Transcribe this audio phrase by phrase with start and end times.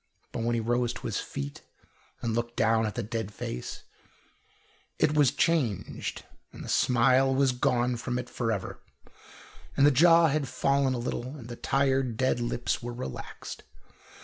[0.31, 1.61] But when he rose to his feet
[2.23, 3.83] and looked down at the dead face
[4.97, 8.79] it was changed, and the smile was gone from it for ever,
[9.77, 13.61] and the jaw had fallen a little, and the tired, dead lips were relaxed.